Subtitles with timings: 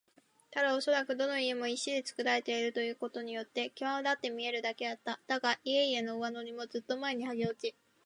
[0.49, 5.19] ただおそらくどの家も石でつくられているということによってきわだって見えるだけだった。
[5.27, 7.75] だが、家々の上塗りもずっと前にはげ落ち、